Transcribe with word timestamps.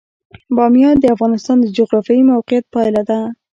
بامیان 0.55 0.95
د 0.99 1.05
افغانستان 1.15 1.57
د 1.61 1.65
جغرافیایي 1.77 2.23
موقیعت 2.33 2.65
پایله 2.73 3.01
ده. 3.09 3.19